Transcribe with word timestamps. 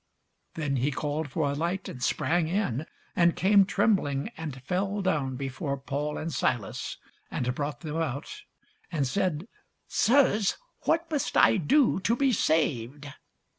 Then 0.55 0.77
he 0.77 0.89
called 0.89 1.29
for 1.29 1.51
a 1.51 1.53
light, 1.53 1.87
and 1.87 2.01
sprang 2.01 2.47
in, 2.47 2.87
and 3.15 3.35
came 3.35 3.65
trembling, 3.65 4.29
and 4.35 4.63
fell 4.63 5.03
down 5.03 5.35
before 5.35 5.77
Paul 5.77 6.17
and 6.17 6.33
Silas, 6.33 6.97
and 7.29 7.53
brought 7.53 7.81
them 7.81 7.97
out, 7.97 8.41
and 8.91 9.05
said, 9.05 9.47
Sirs, 9.87 10.57
what 10.85 11.11
must 11.11 11.37
I 11.37 11.57
do 11.57 11.99
to 11.99 12.15
be 12.15 12.31
saved? 12.33 13.09